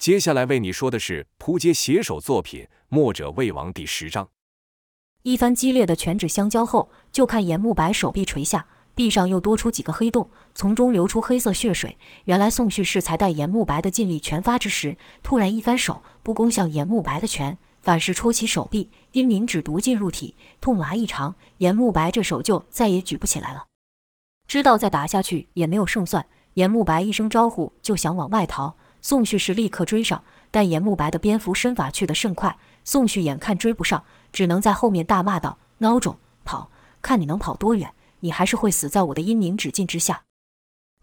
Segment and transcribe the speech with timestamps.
[0.00, 4.26] 接下来为你说的是扑街写手作品《墨者魏王》第十章。
[5.24, 11.98] 一番激烈的拳指相交后，就看严慕白手臂垂下，臂上又多出几个黑洞，从中流出黑色血水。
[12.24, 21.34] 原来宋旭是才待严慕白的尽力拳发之时，突然一翻手，不攻向严慕白的拳，反是戳起手臂，阴灵指毒进入体，痛麻异常。
[21.58, 23.66] 严慕白这手就再也举不起来了。
[24.48, 26.24] 知道再打下去也没有胜算，
[26.54, 28.74] 严慕白一声招呼就想往外逃。
[29.02, 36.70] 宋旭是立刻追上，但严慕白的蝙蝠身法去得甚快，宋旭眼看追不上，只能在后面大骂道：“孬种，跑！
[37.00, 37.92] 看你能跑多远！
[38.20, 40.22] 你还是会死在我的阴灵指劲之下。”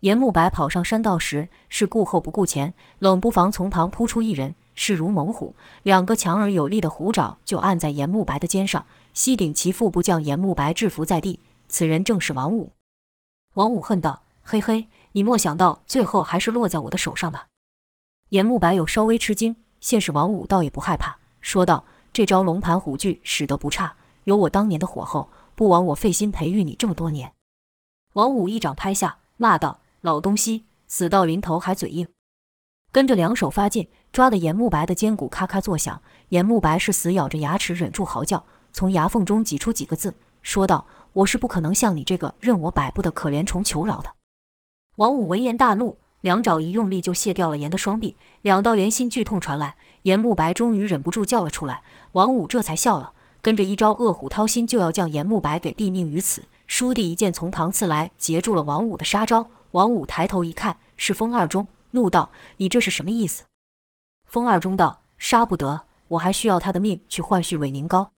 [0.02, 8.86] 严慕白跑上山道时，是顾后不顾前，冷不防从旁扑出一人，势如猛虎，两个强而有力的虎爪就按在严慕白的肩上，
[9.16, 11.40] 吸顶其腹部将严慕白制服在地。
[11.68, 12.74] 此人正是王五。
[13.56, 17.48] 王五恨道：“嘿嘿，你莫想到最后还是落在我的手上吧？”
[18.30, 27.32] 严慕白有稍微吃惊，现实王五倒也不害怕，说道：“这招龙盘虎踞使得不差，有我当年的火候，不枉我费心培育你这么多年。”
[28.14, 32.06] 王五一掌拍下，骂道：“老东西，死到临头还嘴硬！”
[32.92, 36.02] 跟着两手发劲，抓得严慕白的肩骨咔咔作响。
[36.30, 38.44] 严慕白是死咬着牙齿忍住嚎叫，
[38.74, 44.14] 从牙缝中挤出几个字，说道：“我是不可能向你这个任我摆布的可怜虫求饶的。”
[44.98, 45.98] 王五闻言大怒。
[46.22, 51.84] 两爪一用力，就卸掉了严的双臂，两道连心剧痛传来，严慕白终于忍不住叫了出来。
[52.14, 56.44] 王五这才笑了，跟着一招饿虎掏心，就要将严慕白给毙命于此。
[56.66, 59.48] 书弟一剑从旁刺来，截住了王五的杀招。
[59.72, 63.44] 王五抬头一看，是风二中，怒道：“你这是什么意思？”
[64.26, 68.12] 风二中道：“杀不得，我还需要他的命去换续尾宁膏。”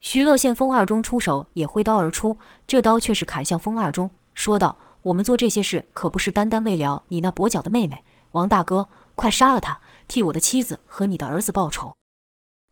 [0.00, 4.76] 徐乐见风二中出手，也挥刀而出，这刀却是砍向风二中，说道。
[5.06, 11.94] 我们做这些事可不是单单为了你那跛脚的妹妹，王大哥，快杀了他，替我的妻子和你的儿子报仇。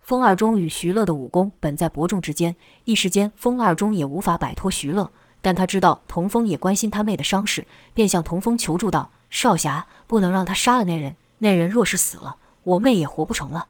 [0.00, 13.68] 风二中与徐乐的武功本在伯仲之间，一时间风二中也无法摆脱徐乐，但他知道童风也关心他妹的伤势，便向童风求助道：“少侠，不能让他杀了那人，那人若是死了，我妹也活不成了。”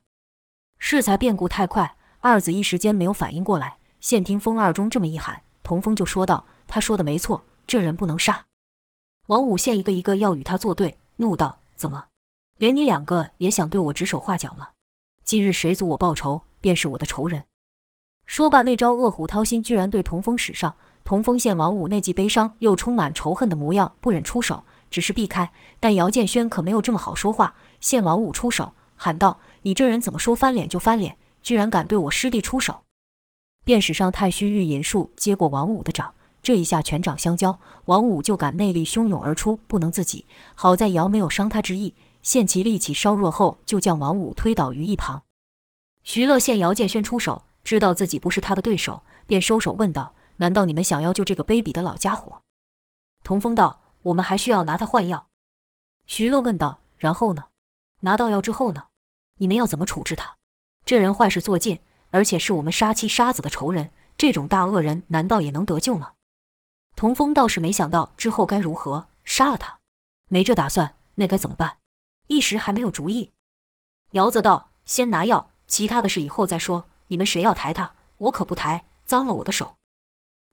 [0.80, 3.76] 适才变故太快，二子一时间没有反应过来。
[4.00, 8.46] 现听风二中这么一喊，童风就说道：“他说的没错，这人不能杀。”
[9.26, 12.08] 王五现一个一个要与他作对，怒道：“怎么，
[12.58, 14.72] 连你两个也想对我指手画脚了？
[15.24, 17.44] 今日谁阻我报仇，便是我的仇人。”
[18.26, 20.76] 说罢，那招恶虎掏心居然对童风使上。
[21.04, 25.50] 童风见王五那既悲伤又充满仇恨的模样，不忍出手，只是避开。
[25.80, 31.16] 但姚建轩可没有这么好说话，见王五出手，喊道：“你这人怎么说翻脸就翻脸？
[31.42, 32.82] 居然敢对我师弟出手！”
[33.64, 36.12] 便使上太虚御引术接过王五的掌。
[36.44, 40.26] 这一下拳掌相交，王五就感内力汹涌而出，不能自己。
[40.54, 45.22] 好在姚没有伤他之意，见其力气稍弱后，就将王五推倒于一旁。
[46.02, 52.42] 徐乐见姚建轩出手，知道自己不是他的对手，便收手问道：“难道你们想要救这个卑鄙的老家伙？”
[53.24, 55.28] 童风道：“我们还需要拿他换药。”
[56.06, 57.44] 徐乐问道：“然后呢？
[58.00, 58.88] 拿到药之后呢？
[59.38, 60.36] 你们要怎么处置他？
[60.84, 66.12] 这人坏事做尽，而且是我们杀妻杀子的仇人，这种大恶人难道也能得救吗？”
[66.96, 69.78] 童风倒是没想到之后该如何杀了他，
[70.28, 71.78] 没这打算，那该怎么办？
[72.28, 73.32] 一时还没有主意。
[74.12, 76.86] 姚子道：“先拿药，其他的事以后再说。
[77.08, 79.74] 你们谁要抬他，我可不抬，脏了我的手。”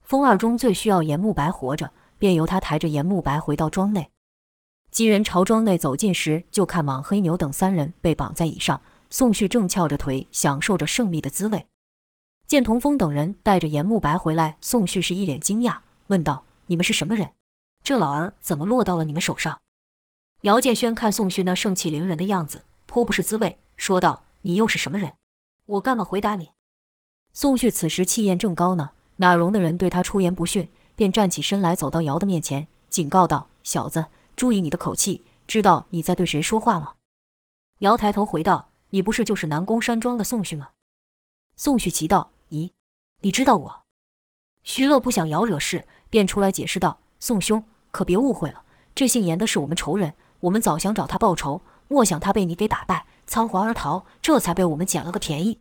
[0.03, 4.09] 风二中最需要严慕白活着，便由他抬着严慕白回到庄内。
[4.89, 11.67] 几人朝庄内走近时，就看莽黑牛等三人被绑在椅上，宋旭正翘着腿享受着胜利的滋味。
[12.45, 15.77] 见童风等人带着严慕白回来，宋旭是一脸惊讶。
[16.11, 17.31] 问道：“你们是什么人？
[17.83, 19.61] 这老儿怎么落到了你们手上？”
[20.41, 25.13] 姚建轩看宋旭那盛气凌人的样子，颇不是滋味，说道：“你又是什么人？
[25.65, 26.51] 我干嘛回答你？”
[27.31, 36.95] 宋旭此时气焰正高呢，哪容得人对他出言不逊，便站起身来，走到姚的面前，警告道：“小子，注意你的口气，知道你在对谁说话吗？”
[37.79, 40.71] 姚抬头回道：“你不是就是南宫山庄的宋旭吗？”
[41.55, 42.71] 宋旭奇道：“咦，
[43.21, 43.81] 你知道我？”
[44.63, 48.61] 徐乐不想姚惹事，便出来解释道：“宋兄，可别误会了，
[48.93, 55.59] 这姓严的是我们仇人，我们早想找他报仇，莫想他被你给打败，仓皇而逃，这才被我们捡了个便宜。”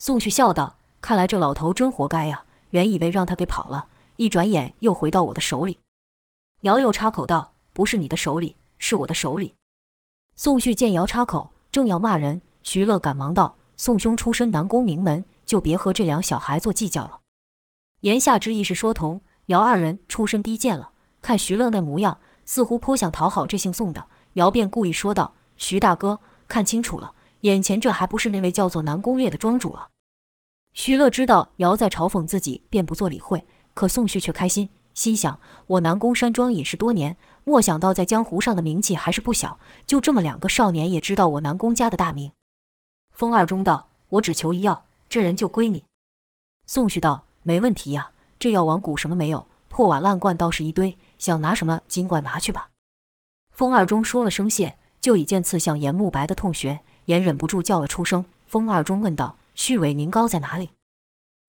[0.00, 2.44] 宋旭笑道：“看来这老头真活该呀！
[2.70, 3.86] 原以为让他给跑了，
[4.16, 5.78] 一转眼又回到我的手里。”
[6.62, 9.54] 姚又插口道：“不是你的手里，是我的手里。”
[10.34, 17.20] 宋旭见姚插口，正要骂人，徐乐赶忙道：“宋兄出身南宫名门，就别和这两小孩做计较了。”
[18.02, 20.92] 言下之意是说同姚二人出身低贱了。
[21.20, 29.88] 看徐乐那模样，似乎颇想讨好这姓宋的，姚便故意说道：“徐大哥，看清楚了，眼前这还不是那位叫做南宫烈的庄主啊！
[30.74, 33.44] 徐乐知道姚在嘲讽自己，便不做理会。
[33.74, 39.58] 可宋旭却开心，心想：我南宫山庄隐世多年，没想到在江湖上的名气还是不小。
[39.86, 42.30] 就这么两个少年，也知道我南宫家的大名。
[43.12, 45.84] 风二中道：“我只求一药，这人就归你。”
[46.66, 52.70] 宋旭道：“没问题呀，这药王谷什么没有，破瓦烂罐倒是一堆，想拿什么尽管拿去吧。”
[53.52, 58.24] 风二中说了声谢，就已剑刺向严慕白的痛穴，严忍不住叫了出声。
[58.46, 60.70] 风二中问道：“旭尾凝膏在哪里？”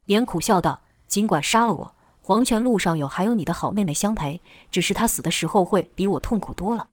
[0.07, 6.88] 严苦笑道：“尽管杀了我，黄泉路上有还有你的好妹妹相陪，只是她死的时候会比我痛苦多了。”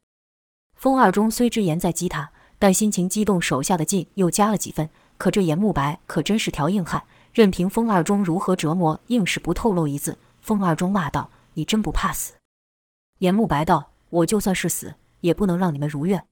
[0.76, 4.90] 风二中虽知严在激他，但心情激动，手下的劲又加了几分。
[5.16, 7.02] 可这严慕白可真是条硬汉，
[7.36, 10.16] 任凭风二中如何折磨，硬是不透露一字。
[10.40, 12.32] 风二中骂道：“你真不怕死？”
[13.20, 16.26] 严慕白道：“我就算是死。”也不能让你们如愿。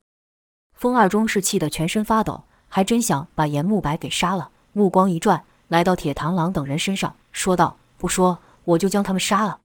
[0.73, 4.51] 风二中是气得全身发抖，还真想把严慕白给杀了。
[4.73, 9.61] 目光一转，来到铁螳螂等人身上，说道：“不说，我就将他们杀了。”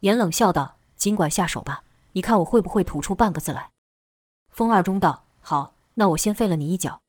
[0.00, 3.68] 严冷笑道：“尽管下手吧，你看我会不会吐出半个字来？”
[4.48, 7.02] 风二中道：“好，那我先废了你一脚。”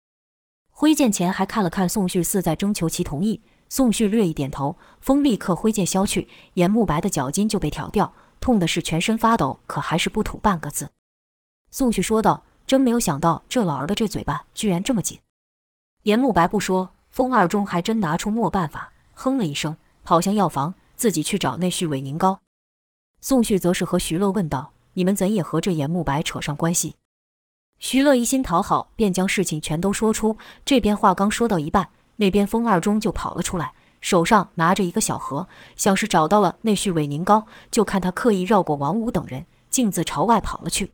[0.77, 3.39] 挥剑前还看了看宋旭，似在征求其同意。
[3.69, 8.11] 宋旭略一点头，风立刻挥剑削去，严慕白的脚筋就被挑掉，
[8.41, 10.89] 痛的是全身发抖，可还是不吐半个字。
[11.71, 15.17] 宋旭说道：“真没有想到，这老儿的这嘴巴居然这么紧。”
[16.03, 22.41] 严慕白不说，风二中还真拿出没办法，哼了一声，跑向药房，自己去找那旭尾凝膏。
[23.21, 26.95] 宋旭则是和徐乐问道：“你们怎也和这严慕白扯上关系？”
[27.87, 30.39] 徐乐一心讨好，便将事情全都说出。
[30.65, 37.45] 这边话刚说到一半，那边风二中就跑了出来，手上拿着一个小盒，像是找到了那续尾凝膏。
[37.69, 40.93] 就看他刻意绕过王五等人，径自朝外跑了去。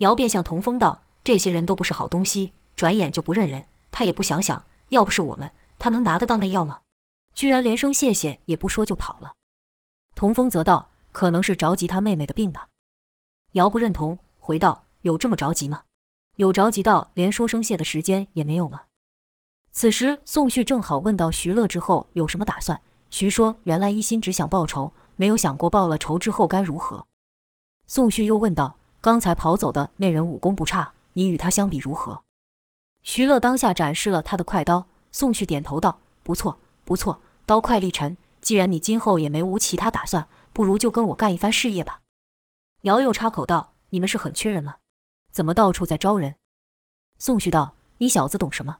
[0.00, 3.64] 姚便向童风道：“这些人都不是好东西，转眼就不认人。
[3.90, 6.80] 他也不想想，要不是我们，他能拿得到那药吗？
[7.34, 9.32] 居然连声谢谢也不说就跑了。”
[10.14, 12.68] 童风则道：“可能是着急他妹妹的病吧。”
[13.52, 15.84] 姚不认同，回道：“有这么着急吗？
[16.36, 18.82] 有着急到连说声谢的时间也没有吗？”
[19.72, 22.80] 此时宋旭正好问到徐乐之后有什么打算。
[23.10, 27.06] 徐说：“原来一心只想报仇，没有想过报了仇之后该如何。”
[27.86, 28.76] 宋旭又问道。
[29.02, 32.22] 刚才跑走的那人武功不差，你与他相比如何？
[33.02, 34.86] 徐乐当下展示了他的快刀。
[35.10, 38.16] 宋旭点头道：“不错，不错，刀快力沉。
[38.40, 42.02] 既然你今后也没无其他打算，不如就跟我干一番事业吧。”
[42.82, 44.76] 姚又插口道：“你们是很缺人吗？
[45.32, 46.36] 怎么到处在招人？”
[47.18, 48.78] 宋旭道：“你小子懂什么？”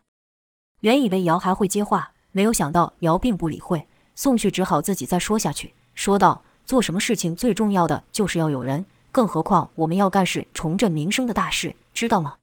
[0.81, 3.89] 原以为姚还会接话，没有想到姚并不理会。
[4.15, 12.37] 宋旭只好自己再说下去，说道：“做什么事情最重要的就是要有人。”更何况我们要干是重振名声的大事，知道吗？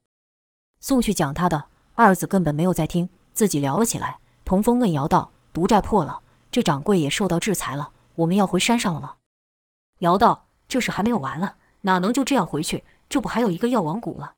[0.80, 1.64] 宋旭讲他的，
[1.96, 4.18] 二子根本没有在听，自己聊了起来。
[4.44, 6.20] 童风问姚道：“毒债破了，
[6.50, 9.16] 这掌柜也受到制裁了，我们要回山上了吗？”
[9.98, 12.84] 姚道：“这事还没有完了，哪能就这样回去？
[13.10, 14.30] 这不还有一个药王谷吗？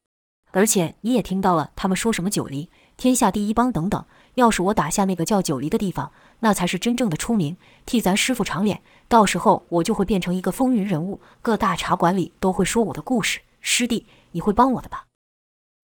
[0.50, 4.04] 而且你也听到了，他们说什么九黎天下第一帮等等。
[4.34, 6.10] 要是我打下那个叫九黎的地方，
[6.40, 13.40] 那才是真正的出名，替咱师傅长脸。”到时候我就会变成一个风云人物，各大茶馆里都会说我的故事。
[13.60, 15.04] 师弟，你会帮我的吧？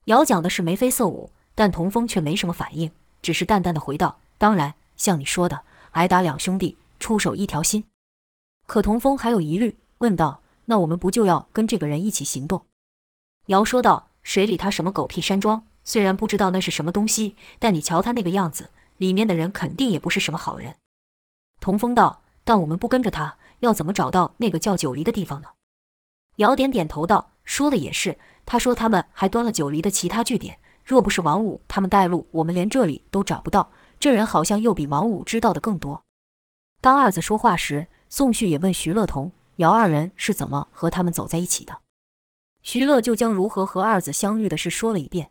[0.07, 5.61] 姚讲的是眉飞色舞，但童风却没什么反应，只是淡淡的回道：“当然，像你说的，
[5.91, 7.85] 挨打两兄弟，出手一条心。”
[8.67, 12.63] 可童风还有疑虑，问道：“那我们不就要跟这个人一起行动？”
[13.49, 15.67] 姚说道：“谁理他什么狗屁山庄？
[15.85, 20.77] 虽然不知道那是什么东西，但你瞧他那个样子，里面的人肯定也不是什么好人。”
[21.61, 22.23] 童风道。
[22.45, 25.49] 但我们不跟着他，要怎么找到那个叫九黎的地方呢？
[26.37, 28.17] 姚点点头道：“说的也是。
[28.47, 33.71] 他说他们还端了九黎的其他据点，若不是王五他们带路，我们连这里都找不到。
[34.01, 36.03] 这人好像又比王五知道的更多。”
[36.81, 41.79] 当二子说话时，宋旭也问徐乐同、姚二人是怎么和他们走在一起的。
[42.71, 45.31] 徐乐就将如何和二子相遇的事说了一遍。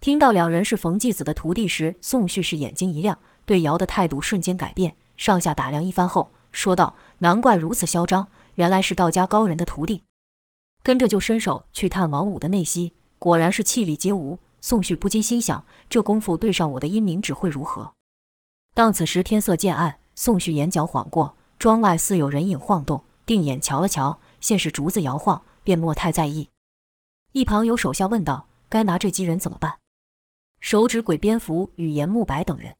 [0.00, 4.96] 听到两人是冯继子的徒弟时，宋旭是眼睛一亮，对姚的态度瞬间改变。
[5.16, 10.02] 上下打量一番后，说道：“难怪如此嚣张，原来是道家高人的徒弟。”
[10.82, 14.40] 跟着就伸手去探王五的内息，果然是气力皆无。
[14.60, 17.92] 宋旭不禁心想：这功夫对上我的阴明指会如何？
[18.74, 26.48] 当此时天色渐暗，宋旭眼角晃过，庄外似有人影晃动，定眼瞧了瞧，现是竹子摇晃，便莫太在意。
[27.32, 29.80] 一旁有手下问道：“该拿这几人怎么办？”
[30.60, 32.74] 手指鬼蝙蝠与严慕白等人。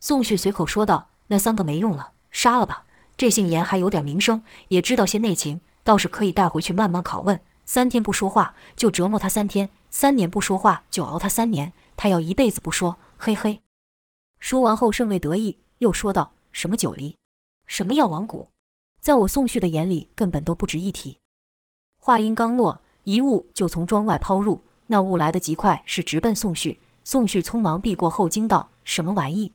[0.00, 1.10] 宋旭随口说道。
[1.28, 2.84] 那三个没用了，杀了吧。
[3.16, 7.40] 这姓严还有点名声，也知道些内情，倒是可以带回去慢慢拷问。
[7.64, 13.62] 三天不说话，就折磨他三天，三年不说话就熬他三年，他要一辈子不说，嘿嘿。
[14.40, 17.16] 说完后甚为得意，又说道：“什么九黎，
[17.68, 18.48] 什么药王谷，
[19.00, 21.20] 在我宋旭的眼里根本都不值一提。”
[22.02, 26.80] 话音刚落，一物就从庄外抛入，那物来得极快，是直奔宋旭。
[27.04, 29.52] 宋旭匆忙避过后，惊道：“什么玩意？”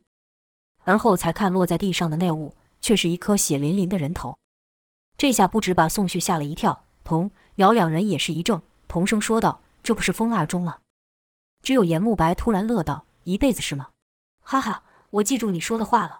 [0.85, 4.37] 而后才看落在地上的那物，却是一颗血淋淋的人头。
[5.17, 10.77] 这下不止把宋旭吓了一跳，童姚两人也是一怔，同声说道：“这不是风二中吗？”
[11.63, 13.89] 只有严慕白突然乐道：“一辈子是吗？”
[14.45, 16.19] 哈哈，我记住你说的话了。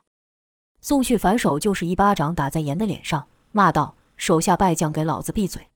[0.81, 5.67] 宋旭反手就是一巴掌打在严的脸上，骂道：“手下败将，给老子闭嘴！”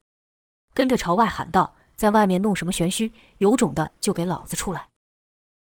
[0.73, 3.11] 跟着朝外喊道：“在外面弄什么玄虚？
[3.39, 4.87] 有种的就给老子出来！”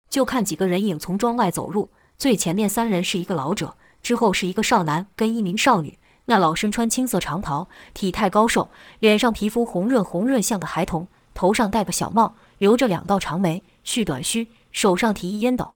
[0.09, 5.99] 就看几个人影从庄外走入，最前面三人是一个老者，之后是一个少男跟一名少女。
[6.27, 15.75] 那老身穿青色长袍，体态高瘦，脸上皮肤红润红润，像个孩童，头上戴个小帽，留着两道长眉，蓄短须，手上提一烟斗。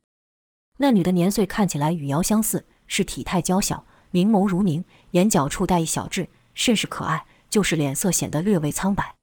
[0.79, 7.25] 那女的年岁看起来与瑶相似，是体态娇小，明眸如凝，眼角处带一小痣，甚是可爱。
[7.51, 9.15] 就是脸色显得略微苍白。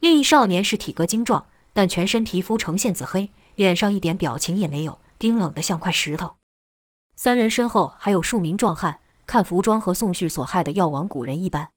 [0.00, 6.36] 另一少年是体格精壮，但全身皮肤呈现紫黑，脸上一点表情也没有，冰冷得像块石头。
[7.16, 11.70] 三人身后还有数名壮汉，看服装和宋旭所害的药王谷人一般。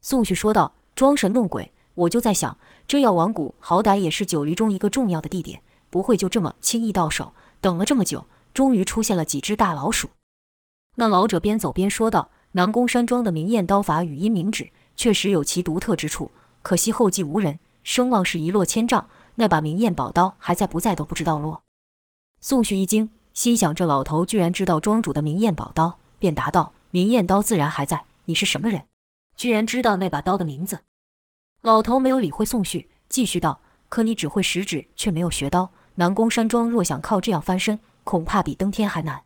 [0.00, 10.10] 宋旭说道：“装神弄鬼，我就在想，这药王谷好歹也是九黎中一个重要的地点，不会就这么轻易到手。”等了这么久，终于出现了几只大老鼠。
[10.96, 16.30] 那老者边走边说道：“南宫山庄的明艳刀法与阴明指确实有其独特之处，
[16.66, 19.08] 可惜后继无人，声望是一落千丈。
[19.36, 21.62] 那把明艳宝刀还在不在都不知道落。”
[22.42, 28.02] 宋旭一惊，心想这老头居然知道庄主的明艳宝刀，便答道：“明艳刀自然还在。
[28.24, 28.82] 你是什么人？
[29.36, 30.80] 居然知道那把刀的名字？”
[31.62, 39.22] 老头没有理会宋旭，继续道：“可你只会食指，却没有学刀。”南宫山庄若想靠这样翻身，恐怕比登天还难。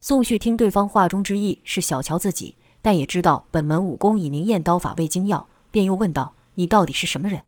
[0.00, 7.44] 宋旭听对方话中之意是小瞧自己，但也知道本门武功以明艳刀法为精要，便又问道：“你到底是什么人？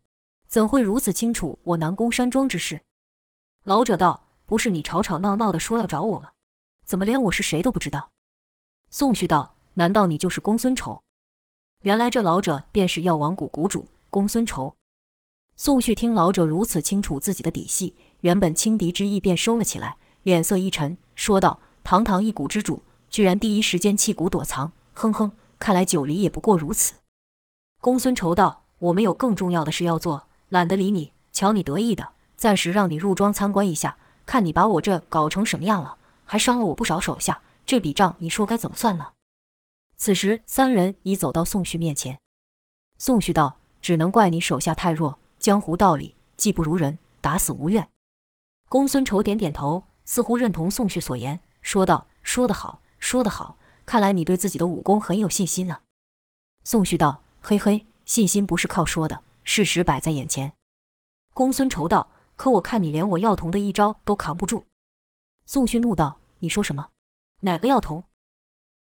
[0.47, 2.81] 怎会如此清楚我南宫山庄之事？”
[3.63, 6.31] 老者道：“不是你吵吵闹闹的说要找我吗？
[6.85, 8.11] 怎么连我是谁都不知道？”
[8.89, 11.01] 宋旭道：“难道你就是公孙仇？”
[11.81, 14.75] 原来这老者便是药王谷谷主公孙仇。
[15.55, 17.95] 宋旭听老者如此清楚自己的底细。
[18.21, 26.95] 原本轻敌之意便收了起来，脸色一沉，说道：“堂堂一谷之主，居然第一时间弃谷躲藏，哼哼，看来九黎也不过如此。”
[27.81, 31.11] 公孙仇道：“我们有更重要的事要做，懒得理你。
[31.31, 39.07] 瞧你得意的，暂时让你入庄参观一下，看你把我这搞成什么样了，还伤了我不少手下，这笔账你说该怎么算呢？”
[39.97, 42.19] 此时三人已走到宋旭面前，
[42.97, 47.89] 宋旭道：“只能怪你手下太弱，江湖道理，技不如人，打死无怨。”
[48.69, 55.79] 公孙仇点点头，似乎认同宋旭所言，说道：“说得好，说得好，看来你对自己的武功很有信心呢。”
[56.63, 60.53] 宋旭道：“嘿嘿，信心不是靠说的，事实摆在眼前。”
[61.33, 64.65] 公孙仇道：“可我看你连我药童的一招都扛不住。”
[65.45, 66.89] 宋旭怒道：“你说什么？
[67.41, 68.03] 哪个药童？”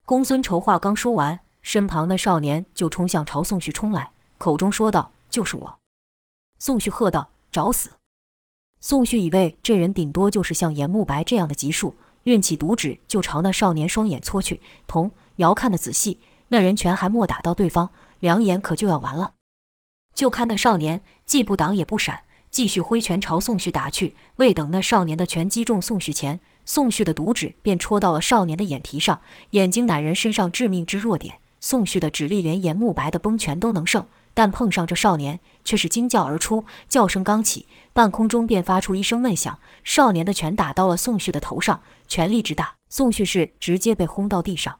[0.05, 5.79] 公孙仇话刚说完，身旁的少年就冲向朝宋旭冲来，口中说道：“就是我。”
[6.59, 7.91] 宋旭喝道：“找死！”
[8.79, 14.61] 宋旭以为这人顶多就是像严慕白这样的级数，运起毒指就朝那少年双眼戳去。
[14.85, 17.89] 童瑶看得仔细，那人拳还没打到对方，
[18.23, 19.33] 两眼可就要完了。
[20.15, 24.15] 就看那少年既不挡也不闪，继续挥拳朝宋旭打去。
[24.37, 29.19] 未等那少年的拳击中宋旭前，宋旭的毒指便戳到了少年的眼皮上。
[29.49, 34.07] 眼睛乃人身上致命之弱点，宋旭的指力连严慕白的崩拳都能胜。
[34.33, 39.59] 但碰上这少年，却是惊叫而出，叫声刚起，半空中便发出一声闷响。
[39.83, 44.79] 少年的拳打到了宋旭的头上，拳力之大，宋旭是直接被轰到地上。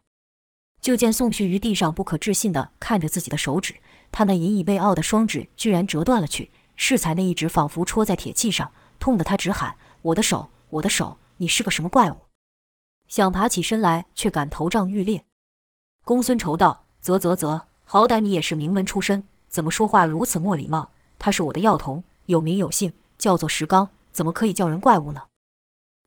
[0.83, 3.75] 就见宋旭于地上不可置信地看着自己的手指，
[4.11, 12.17] 他那引以为傲的双指居然折断了去，适才那一指仿佛戳在铁器上，痛得他直喊：“我的手，我的手，你是个什么怪物？”
[13.07, 15.23] 想爬起身来，却感头胀欲裂。
[16.03, 20.91] 公孙仇道：“啧啧啧，好歹你也是名门出身。”怎么说话如此没礼貌？
[21.17, 25.21] 他是我的药童，有名有姓，叫做石刚，怎么可以叫人怪物呢？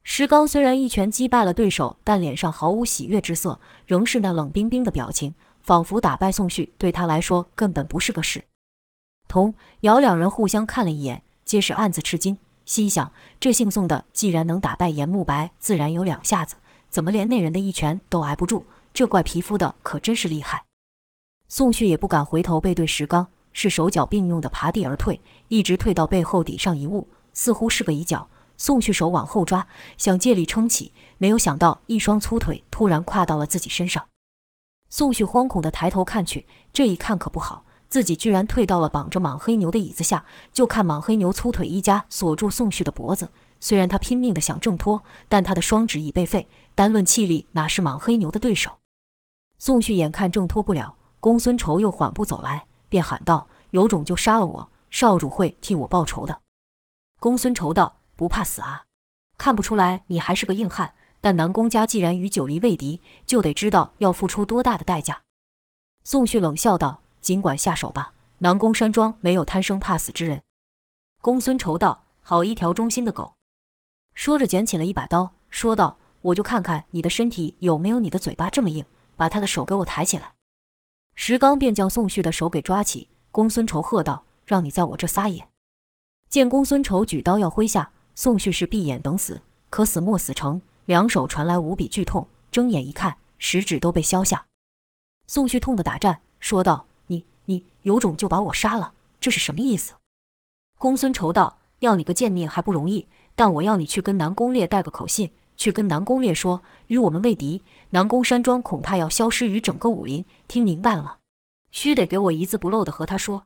[0.08, 8.44] 石刚虽然一拳击败了对手，但脸上毫无喜悦之色，仍是那冷冰冰的表情，仿佛打败宋旭对他来说根本不是个事。
[9.26, 13.10] 童瑶两人互相看了一眼，皆是暗自吃惊，心想：
[13.40, 16.54] 这姓宋的既然能打败严慕白，自然有两下子，
[16.88, 18.62] 怎么连那人的一拳都挨不住？
[18.94, 20.62] 这怪皮肤的可真是厉害。
[21.48, 23.26] 宋旭也不敢回头背对石刚。
[23.52, 28.28] 是手脚并用的爬地而退，一直退到背后抵上一物，似乎是个一脚。
[28.56, 29.66] 宋旭手往后抓，
[29.98, 34.06] 想借力撑起，没有想到一双粗腿突然跨到了自己身上。
[34.88, 40.24] 宋旭惶恐地抬头看去，这一看可不好，自己居然退到了绑着莽黑牛的椅子下。
[40.52, 43.28] 就看莽黑牛粗腿一夹，锁住宋旭的脖子。
[43.58, 48.78] 虽然他拼命地想挣脱，但他的双指已被废，单论气力，哪是莽黑牛的对手？
[49.58, 56.40] 宋旭眼看挣脱不了，公孙仇又缓步走来，便喊道：“有种就杀了我，少主会替我报仇的。”
[57.20, 57.96] 公孙仇道。
[58.16, 58.86] 不怕死啊！
[59.38, 60.94] 看不出来你还是个硬汉。
[61.20, 65.22] 但南宫家既然与九黎为敌，就得知道要付出多大的代价。
[66.04, 70.42] 宋旭冷笑道：“尽管下手吧，南宫山庄没有贪生怕死之人。”
[71.20, 73.34] 公孙仇道：“好一条忠心的狗！”
[74.14, 78.84] 说着捡起了一把刀，说道：“我就看看你的身体有没有你的嘴巴这么硬。
[79.16, 80.34] 把他的手给我抬起来。”
[81.16, 83.08] 石刚便将宋旭的手给抓起。
[83.32, 85.48] 公孙仇喝道：“让你在我这撒野！”
[86.28, 87.90] 见公孙仇举刀要挥下。
[88.18, 94.46] 宋旭是闭眼等死，可死莫死成，两手传来无比剧痛，睁眼一看，食指都被削下。
[95.26, 99.92] 宋旭痛得打颤，说道：“你你有种就把我杀了，这是什么意思？”
[100.80, 111.18] 公孙仇道：“要你个贱命还不容易，但我要你去跟南宫烈带个口信，去跟南宫烈说，与我们为敌，南宫山庄恐怕要消失于整个武林，听明白了吗？
[111.70, 113.44] 须得给我一字不漏的和他说。”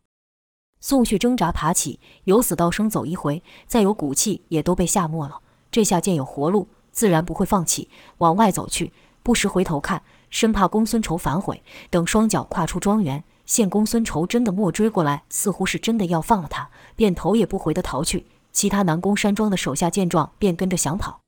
[0.80, 5.40] 宋旭挣扎爬起，由死到生走一回，再有骨气也都被吓没了。
[5.70, 11.62] 这下见有活路，自然不会放弃，往外走去，不时回头看，生怕公孙仇反悔。
[11.90, 18.26] 等双脚跨出庄园，见公孙仇真的莫追过来，似乎是真的要放了他，便头也不回地逃去。
[18.52, 21.20] 其他南宫山庄的手下见状，便跟着想跑。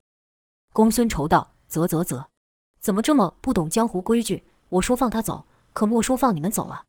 [0.73, 2.25] 公孙仇道：“啧啧啧，
[2.81, 4.43] 怎么这么不懂江湖规矩？
[4.69, 6.83] 我说放他走，可莫说放你们走了。”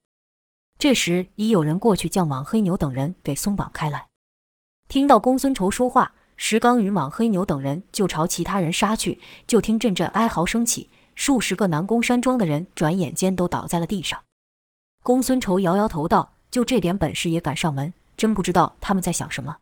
[0.78, 4.08] 这时已有人过去将莽黑牛等人给松绑开来。
[4.88, 9.20] 听到公孙仇说话，石刚与莽黑牛等人就朝其他人杀去。
[9.46, 14.20] 就听阵阵哀嚎声起，数十个南宫山庄的人转眼间都倒在了地上。
[15.02, 19.56] 公孙仇摇摇头道：“就这点本事也敢上门，真不知道他们在想什么。”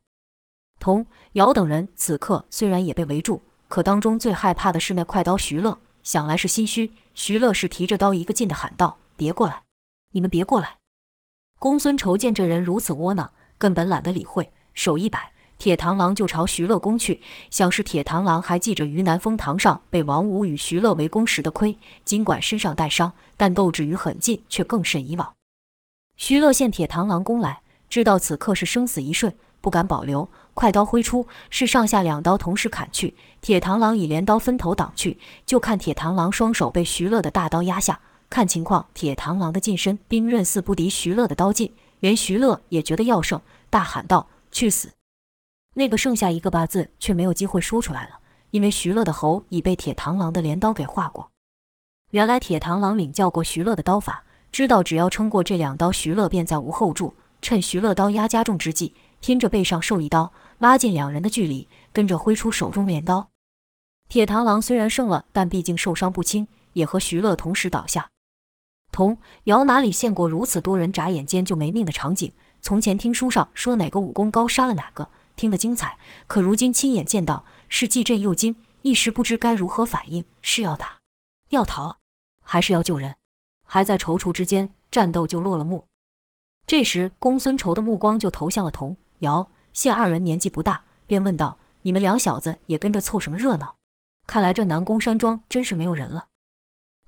[0.81, 6.93] 童、姚等人此刻虽然也被围住，可当中最害怕的是那快刀徐乐，想来是心虚。
[7.15, 9.63] 徐乐是提着刀一个劲地喊道：“别过来！
[10.11, 10.79] 你们别过来！”
[11.63, 17.23] 公孙仇见这人如此窝囊，根本懒得理会，手一摆，铁螳螂就朝徐乐攻去。
[17.51, 25.35] 想是铁螳螂还记着于南风堂上被王五与徐乐围攻时的亏，尽管身上带伤，但斗志与狠劲却更甚以往。
[26.17, 33.15] 徐乐见铁螳螂攻来，知道此刻是生死一瞬，不敢保留，快刀挥出，是上下两刀同时砍去。
[33.41, 38.01] 铁螳螂以镰刀分头挡去，就看铁螳螂双手被徐乐的大刀压下。
[38.33, 44.89] 看情况，铁螳螂的近身冰刃似不敌徐乐的刀劲，连徐乐也觉得要胜，大喊道：“去死！”
[45.77, 51.31] 那个剩下一个八字却没有机会说出来了，因为徐乐的喉已被铁螳螂的镰刀给划过。
[52.13, 57.15] 原来铁螳螂领教过徐乐的刀法，知道只要撑过这两刀，徐乐便再无后助。
[57.43, 63.29] 趁徐乐刀压加重之际，拼着背上受一刀，拉近两人的距离，跟着挥出手中镰刀。
[64.09, 68.09] 铁螳螂虽然胜了，但毕竟受伤不轻，也和徐乐同时倒下。
[68.93, 72.31] 童瑶哪里见过如此多人眨眼间就没命的场景？
[72.61, 75.99] 从前听书上说哪个武功高杀了哪个，听得精彩。
[76.27, 80.99] 可如今亲眼见到，是既震又惊，一时不知该如何反应：是要打，
[81.49, 81.97] 要逃，
[82.45, 83.17] 还是要救人？
[83.67, 85.87] 还在踌躇之间，战斗就落了幕。
[86.67, 89.49] 这时，公孙仇的目光就投向了童瑶。
[89.73, 93.77] 见二人年纪不大，便问道：“你们两小子也跟着凑什么热闹？
[94.27, 96.27] 看来这南宫山庄真是没有人了。”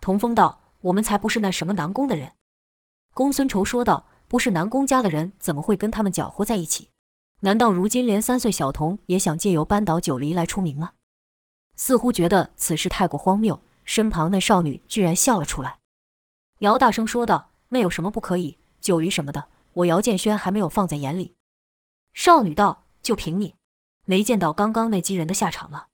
[0.01, 0.62] 童风道。
[0.85, 2.33] 我们才不是那什么南宫的人，
[3.14, 6.90] 公孙仇说道：“不是南宫家的人，怎么会跟他们搅和在一起？
[7.40, 10.92] 难道如今连三岁小童也想借由扳倒九黎来出名吗？”
[11.75, 15.79] 似乎觉得此事太过荒谬，身旁那少女居然笑了出来。
[16.59, 18.59] 姚大声说道：“那有什么不可以？
[18.83, 21.35] 九黎什么的，我姚建轩还没有放在眼里。”
[22.12, 23.55] 少女道：“就凭你，
[24.05, 25.87] 没见到刚刚那几人的下场吗？”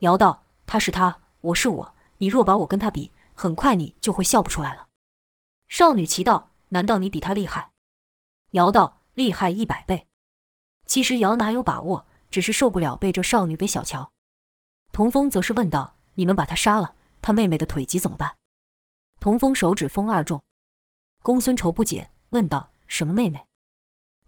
[0.00, 4.88] 姚道：“他是他，我是我，你若把我跟他比。”很快你就会笑不出来了。
[5.68, 7.72] 少女奇道：“难道你比他厉害？”
[8.52, 10.06] 姚道：“厉害一百倍。”
[10.86, 14.12] 其实姚哪有把握，只是受不了被这少女给小瞧。
[14.92, 18.36] 童风则是问道：“你们把他杀了，他妹妹的腿疾怎么办？”
[19.18, 20.42] 童风手指风二重。
[21.22, 23.46] 公孙仇不解，问道：“什么妹妹？”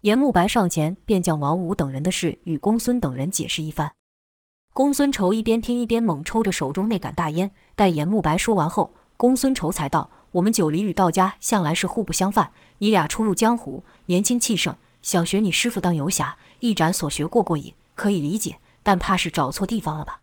[0.01, 3.93] 严慕白上前便将王五等人的事与公孙等人解释一番。
[4.73, 7.51] 公孙仇一边听一边猛抽着手中那杆大烟。
[7.75, 12.51] 待严慕白说完后，公孙仇才道：“我们九黎与道家向来是互不相犯。
[12.77, 17.73] 你俩初入江湖，年轻气盛，想学你师傅当游侠，一展所学过过瘾。
[17.95, 20.21] 可以理解，但怕是找错地方了吧？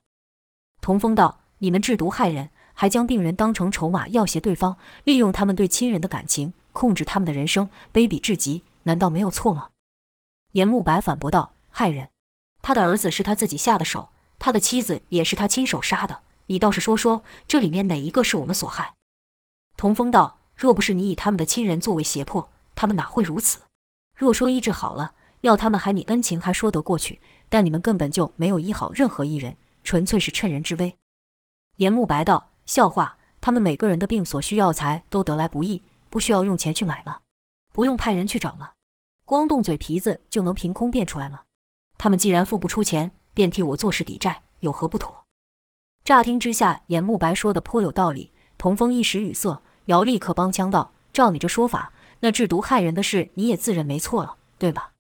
[0.81, 9.71] 童风道：“你们制毒害人，还将病人当成筹码要挟对方，利用他们对亲人的感情，控制他们的人生，卑鄙至极，难道没有错吗？”
[10.53, 12.11] 严慕白反驳道：“害人，
[12.63, 16.21] 他的儿子是他自己下的手，他的妻子也是他亲手杀的。
[16.47, 18.95] 你倒是说说，这里面哪一个是我们所害？”
[19.77, 23.61] 童风道：“若不是你以他们的亲人作为胁迫，他们哪会如此？
[24.17, 30.97] 若说医治好了，要他们还你恩情还说得过去，但你们根本就没有医好任何一人，纯粹是趁人之危。”
[31.77, 37.19] 严慕白道：“笑话，他们每个人的病所需药材都得来不易，不需要用钱去买吗？
[37.73, 38.71] 不用派人去找吗？
[39.25, 41.41] 光动嘴皮子就能凭空变出来吗？
[41.99, 45.24] 他们既然付不出钱，便替我做事抵债，有何不妥？”
[46.05, 48.31] 乍听之下，严慕白说的颇有道理。
[48.59, 54.91] 童风一时语塞，姚立刻帮腔道：“照你这说法，那制毒害人的事你也自认没错了，对吧？”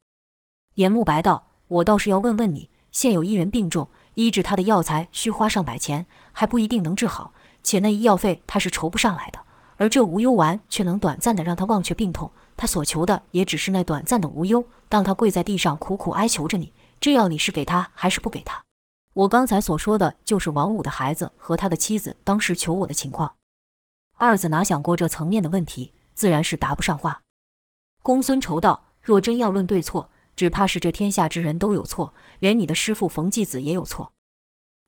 [0.77, 9.39] 严慕白道：“我倒是要问问你，现有一人病重，医治他的药材需花上百钱，还不一定能治好，且那医药费他是筹不上来的。
[9.77, 14.65] 而这无忧丸却能短暂的让他忘却病痛，他所求的也只是那短暂的无忧。
[14.89, 18.63] 当他跪在地上苦苦哀求着你，这药你是给他还是不给他？
[19.15, 23.37] 我刚才所说的就是王五的孩子和他的妻子当时求我的情况。”
[24.17, 27.23] 二子哪想过这层面的问题，自然是答不上话。
[28.03, 34.13] 公孙仇道：“若真要论对错，只怕是这天下之人都有错，连你的师父冯继子也有错。”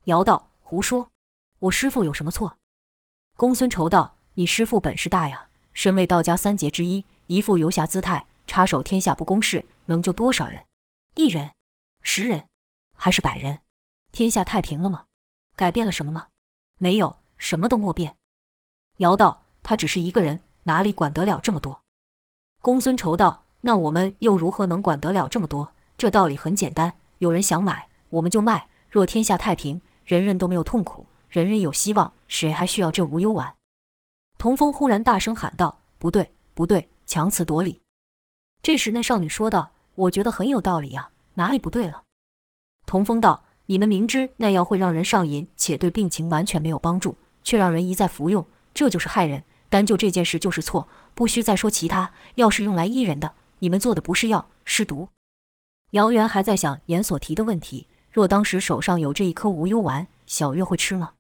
[0.05, 1.11] 姚道：“胡说，
[1.59, 2.59] 我师父有什么错？”
[3.37, 10.65] 公孙仇道：“你师父本事大呀，身为道家三杰之一，一副游侠姿态，插手天下不公事，能救多少人？
[11.15, 11.53] 一人、
[12.03, 12.49] 十人，
[12.95, 13.61] 还是百人？
[14.17, 15.05] 天下太平了吗？
[15.57, 16.29] 改变了什么吗？
[16.79, 18.17] 没有，什么都莫变。”
[18.97, 21.83] 姚道：“他只是一个人，哪里管得了这么多？”
[22.63, 25.71] 公孙仇道：“那我们又如何能管得了这么多？
[25.99, 28.71] 这道理很简单，有人想买，我们就卖。
[28.89, 33.55] 若天下太平，人人都没有痛苦，人人有希望，谁还需要这无忧丸？”
[34.39, 37.83] 童风忽然大声喊道：“不对，不对，强词夺理！”
[38.65, 42.05] 这时那少女说道：“我觉得很有道理呀，哪里不对了？”
[42.87, 52.13] 童风道：“你们明知那药会让人上瘾，且对病情完全没有帮助，却让人一再服用。”这就是害人，单就这件事就是错，不需再说其他。
[52.35, 55.09] 药是用来医人的，你们做的不是药，是毒。
[55.93, 61.13] 姚元还在想严所提的问题：若当时手上有这一颗无忧丸，小月会吃吗？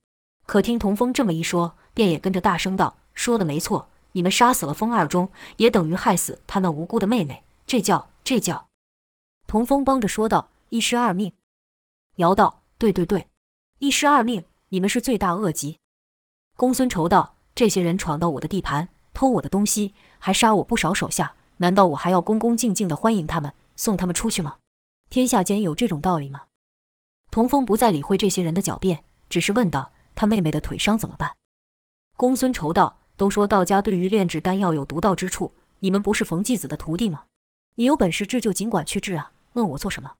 [0.44, 7.42] 可听童风这么一说，便也跟着大声道：“说的没错，你们杀死了风二中，也等于害死他那无辜的妹妹。
[7.66, 8.68] 这叫这叫。”
[9.48, 11.32] 童风帮着说道：“一尸二命。”
[12.16, 13.29] 姚道：“对对对，
[13.79, 15.79] 一尸二命，你们是罪大恶极。”
[16.57, 17.35] 公孙仇道。
[17.55, 24.59] 这些人闯到我的地盘，偷我的东西，还杀我不少手下，难道我还要恭恭敬敬地欢迎他们，送他们出去吗？
[25.09, 26.42] 天下间有这种道理吗？
[27.31, 31.35] 童风不再理会这些人的狡辩，只是问道：“他妹妹的腿伤怎么办？”
[32.18, 37.24] 公孙仇道：“都说道家对于炼制丹药有独到之处，你们不是冯继子的徒弟吗？
[37.76, 40.12] 你有本事治就尽管去治啊，问我做什么？”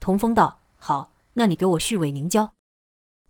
[0.00, 2.52] 童风道：“好，那你给我续尾凝胶。”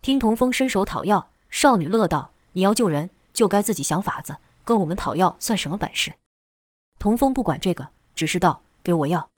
[0.01, 6.13] 听童风伸手讨药，少女乐道：“你要救人。”就该自己想法子，跟我们讨药算什么本事？
[6.97, 9.29] 童风不管这个，只是道：“给我药。”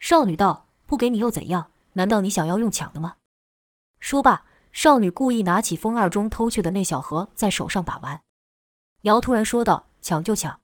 [0.00, 1.70] 少女道：“不给你又怎样？
[1.94, 3.16] 难道你想要用抢的吗？”
[4.00, 8.22] 说罢，少女故意拿起风二中偷去的那小盒，在手上把玩。
[9.02, 10.60] 瑶突然说道：“抢就抢！”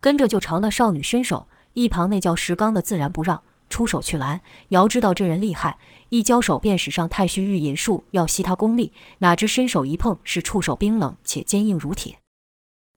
[0.00, 1.46] 跟着就朝那少女伸手。
[1.74, 4.40] 一旁那叫石刚的自然不让，出手去拦。
[4.68, 8.92] 姚知道这人厉害，一交手便使上太虚御引术，要吸他功力。
[9.18, 12.18] 哪知伸手一碰，是触手冰冷且坚硬如铁。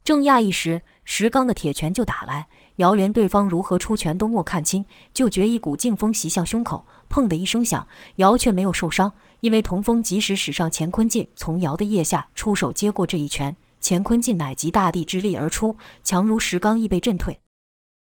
[0.04, 17.40] 正讶异时，石刚的铁拳就打来，姚连对方如何出拳都没看清，就觉一股劲风袭向胸口，砰的一声响，姚却没有受伤，因为童风及时使上乾坤劲，从姚的腋下出手接过这一拳，乾坤劲乃集大地之力而出，强如石刚亦被震退。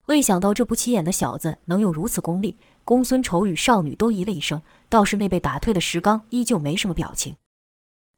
[0.07, 7.35] 未想到这不起眼的小子能有如此功力，公孙丑与少女都咦了一声，倒是那被打退的石刚依旧没什么表情。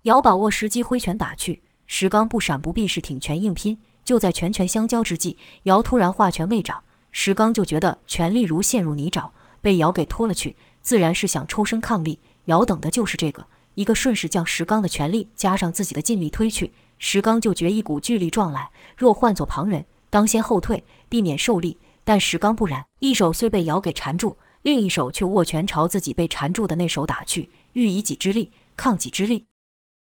[0.04, 3.80] 姚把握时机挥拳打去，石刚不闪不避是挺拳硬拼。
[4.04, 9.30] 就在拳拳相交之际，姚突然化拳未掌，石刚就觉得拳力如陷入泥沼，
[9.62, 12.20] 被姚给拖了去，自然是想抽身抗力。
[12.46, 13.46] 姚等的就是这个，
[13.76, 21.78] 一个顺势将石刚的拳力加上自己的劲力推去，石刚就觉一股巨力撞来，若换做旁人，当先后退，避免受力。
[22.04, 29.46] 但石刚不然，一手虽被姚给缠住，另一手却握拳朝自己被缠住的那手打去，欲以己之力抗己之力。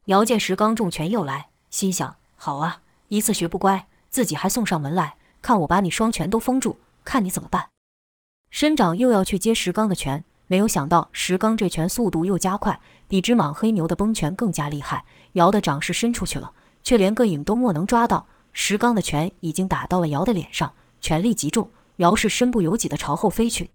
[0.05, 7.69] 姚见石刚重拳又来，心想：好啊，一次学不乖，自己还送上门来，看我把你双拳都封住，看你怎么办！
[8.51, 15.05] 伸掌又要去接石刚的拳，没有想到石刚这拳速度又加快，比只莽黑牛的崩拳更加厉害。
[15.33, 18.27] 姚的掌势伸出去了，却连个影都莫能抓到。
[18.51, 23.71] 石刚的拳已经打到了姚的脸上，全力极重，姚氏身不由己地朝后飞去。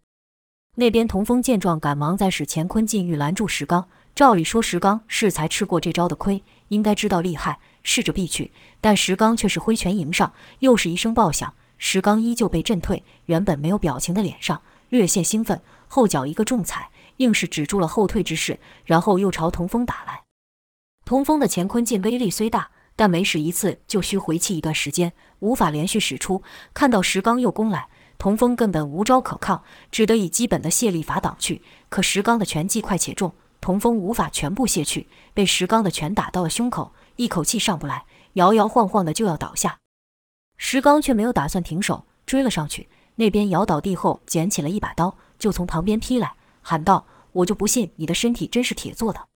[0.77, 3.89] 那边童风见状，赶忙在使乾坤禁欲拦住石刚。
[4.15, 8.53] 照理说，石刚是才吃过这招的亏，应该知道厉害，试着避去。
[8.81, 13.03] 但石刚却是挥拳迎上，又是一声爆响，石刚依旧被震退。
[13.27, 20.23] 原本没有表情的脸上略现兴奋，后脚一个重踩，硬是止住了后退之势，然后又朝童风打来。
[21.05, 26.42] 童风的乾坤劲威力虽大，但每使一次就需回气一段时间，无法连续使出。
[26.72, 27.88] 看到石刚又攻来。
[28.16, 31.61] 童风根本无招可抗，只得以基本的卸力法挡去。
[31.88, 39.78] 可石刚的拳技快且重，童风无法全部卸去，被石刚的拳打到了胸口，一口气上不来，摇摇晃晃的就要倒下。
[40.57, 42.88] 石刚却没有打算停手，追了上去。
[43.16, 49.26] 那边摇倒地后，捡起了一把刀，就从旁边劈来，喊道：“我就不信你的身体真是铁做的！”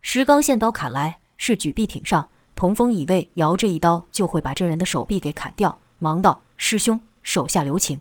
[0.00, 2.30] 石刚现刀砍来，是举臂挺上。
[2.58, 8.00] 童风以为姚这一刀就会把这人的手臂给砍掉，忙道：“师兄，手下留情。”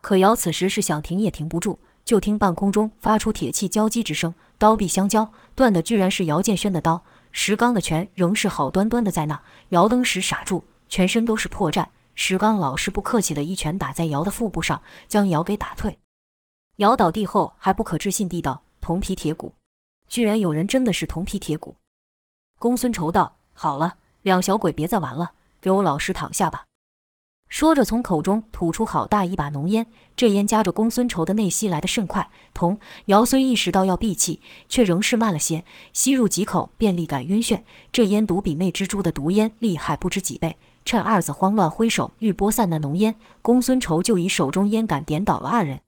[0.00, 7.02] 可姚此时是想停也停不住，就听半空中发出铁器交击之声，刀臂相交，断的居然是姚建轩的刀。
[7.32, 11.84] 石刚的拳仍是好端端的在那，姚登时傻住，全身都是破绽。
[12.14, 15.98] 石刚老是不客气的一拳打在姚的腹部上，将姚给打退。
[16.76, 19.52] 姚倒地后还不可置信地道：“铜皮铁骨，
[20.06, 21.74] 居然有人真的是铜皮铁骨。”
[22.60, 26.64] 公孙仇道：“好了，两小鬼别再玩了，给我老实躺下吧。”
[27.48, 29.86] 说着，从口中吐出好大一把浓烟，
[30.16, 32.28] 这烟夹着公孙仇的内息来得甚快。
[32.52, 37.62] 童姚虽意识到要闭气，却仍是慢了些，吸入几口便立感晕眩。
[37.92, 40.56] 这烟毒比魅蜘蛛的毒烟厉害不知几倍。
[40.84, 45.80] 趁二子慌乱挥手欲拨散那浓烟，公孙仇就以手中烟杆点倒了二人，